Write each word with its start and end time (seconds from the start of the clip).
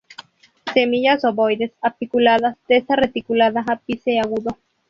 Semillas 0.73 1.23
ovoides, 1.25 1.73
apiculadas; 1.79 2.57
testa 2.65 2.95
reticulada; 2.95 3.63
ápice 3.67 4.19
agudo. 4.19 4.57